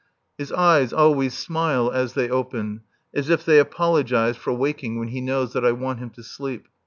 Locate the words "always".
0.93-1.37